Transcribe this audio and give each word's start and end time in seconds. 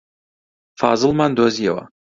فازڵمان 0.79 1.31
دۆزییەوە. 1.37 1.83